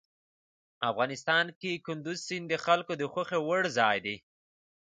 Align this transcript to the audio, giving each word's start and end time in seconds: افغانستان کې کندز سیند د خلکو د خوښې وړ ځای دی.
افغانستان 0.89 1.45
کې 1.59 1.81
کندز 1.85 2.17
سیند 2.27 2.45
د 2.49 2.53
خلکو 2.65 2.93
د 2.97 3.03
خوښې 3.11 3.39
وړ 3.47 3.61
ځای 3.77 3.97
دی. 4.05 4.15